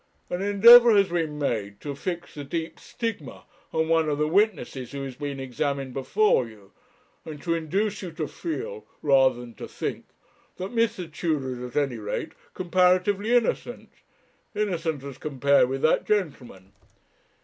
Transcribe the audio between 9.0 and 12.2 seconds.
rather than to think, that Mr. Tudor is, at any